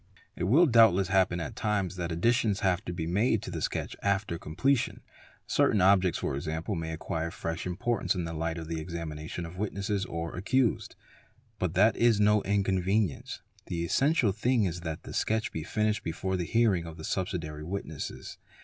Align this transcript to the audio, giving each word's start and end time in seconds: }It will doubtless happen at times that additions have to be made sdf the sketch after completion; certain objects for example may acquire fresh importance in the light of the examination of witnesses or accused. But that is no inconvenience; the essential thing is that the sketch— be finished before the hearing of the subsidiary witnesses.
}It 0.35 0.45
will 0.45 0.65
doubtless 0.65 1.09
happen 1.09 1.39
at 1.39 1.55
times 1.55 1.95
that 1.95 2.11
additions 2.11 2.61
have 2.61 2.83
to 2.85 2.91
be 2.91 3.05
made 3.05 3.43
sdf 3.43 3.51
the 3.51 3.61
sketch 3.61 3.95
after 4.01 4.39
completion; 4.39 5.01
certain 5.45 5.79
objects 5.79 6.17
for 6.17 6.35
example 6.35 6.73
may 6.73 6.91
acquire 6.91 7.29
fresh 7.29 7.67
importance 7.67 8.15
in 8.15 8.23
the 8.23 8.33
light 8.33 8.57
of 8.57 8.67
the 8.67 8.79
examination 8.81 9.45
of 9.45 9.59
witnesses 9.59 10.03
or 10.05 10.35
accused. 10.35 10.95
But 11.59 11.75
that 11.75 11.95
is 11.95 12.19
no 12.19 12.41
inconvenience; 12.41 13.43
the 13.67 13.85
essential 13.85 14.31
thing 14.31 14.63
is 14.63 14.79
that 14.81 15.03
the 15.03 15.13
sketch— 15.13 15.51
be 15.51 15.61
finished 15.61 16.03
before 16.03 16.35
the 16.35 16.45
hearing 16.45 16.87
of 16.87 16.97
the 16.97 17.03
subsidiary 17.03 17.63
witnesses. 17.63 18.39